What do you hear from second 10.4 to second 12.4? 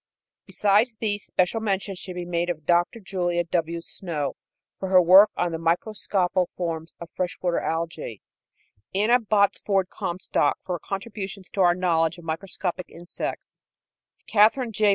for her contributions to our knowledge of